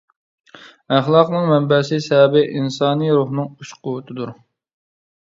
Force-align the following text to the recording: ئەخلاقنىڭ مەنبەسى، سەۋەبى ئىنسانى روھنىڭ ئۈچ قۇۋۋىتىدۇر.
ئەخلاقنىڭ 0.95 1.43
مەنبەسى، 1.49 1.99
سەۋەبى 2.05 2.41
ئىنسانى 2.59 3.09
روھنىڭ 3.17 3.51
ئۈچ 3.59 3.75
قۇۋۋىتىدۇر. 3.83 4.33